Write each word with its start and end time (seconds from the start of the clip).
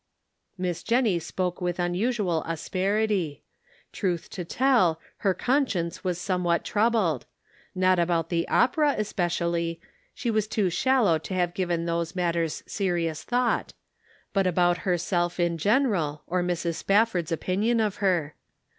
Miss 0.57 0.81
Jennie 0.81 1.19
spoke 1.19 1.61
with 1.61 1.77
unusual 1.77 2.41
asperity. 2.47 3.43
Truth 3.91 4.31
to 4.31 4.43
tell, 4.43 4.99
her 5.17 5.35
conscience 5.35 6.03
was 6.03 6.19
somewhat 6.19 6.65
troubled; 6.65 7.27
not 7.75 7.99
about 7.99 8.29
the 8.29 8.47
opera, 8.47 8.95
especially; 8.97 9.79
she 10.15 10.31
was 10.31 10.47
too 10.47 10.71
shallow 10.71 11.19
to 11.19 11.35
have 11.35 11.53
given 11.53 11.85
those 11.85 12.15
matters 12.15 12.63
serious 12.65 13.21
thought; 13.23 13.73
but 14.33 14.47
about 14.47 14.79
herself 14.89 15.39
in 15.39 15.59
general, 15.59 16.23
or 16.25 16.41
Mrs. 16.41 16.77
Spafford's 16.77 17.31
opinion 17.31 17.79
of 17.79 17.97
her. 17.97 18.33